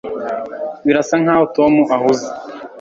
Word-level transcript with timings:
birasa 0.85 1.15
nkaho 1.23 1.43
tom 1.55 1.73
ahuze 1.95 2.27